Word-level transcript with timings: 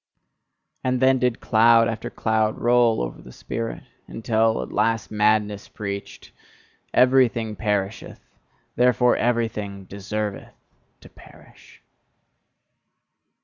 And 0.83 0.99
then 0.99 1.19
did 1.19 1.39
cloud 1.41 1.87
after 1.87 2.09
cloud 2.09 2.57
roll 2.57 3.03
over 3.03 3.21
the 3.21 3.31
spirit, 3.31 3.83
until 4.07 4.63
at 4.63 4.71
last 4.71 5.11
madness 5.11 5.69
preached: 5.69 6.31
"Everything 6.91 7.55
perisheth, 7.55 8.25
therefore 8.75 9.15
everything 9.15 9.85
deserveth 9.85 10.55
to 11.01 11.09
perish!" 11.09 11.83